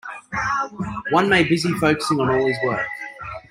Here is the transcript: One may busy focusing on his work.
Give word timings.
One 1.11 1.29
may 1.29 1.43
busy 1.47 1.71
focusing 1.73 2.19
on 2.19 2.39
his 2.39 2.57
work. 2.63 2.87